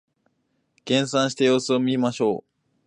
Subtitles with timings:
[0.83, 2.43] 減産して様子を見ましょう